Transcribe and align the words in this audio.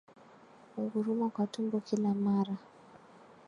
Kunguruma 0.71 1.27
kwa 1.29 1.47
tumbo 1.47 1.79
kila 1.79 2.13
mara 2.13 2.55